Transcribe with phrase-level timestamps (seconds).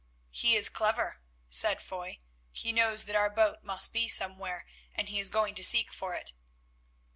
[0.31, 2.17] "He is clever," said Foy;
[2.51, 6.15] "he knows that our boat must be somewhere, and he is going to seek for
[6.15, 6.33] it."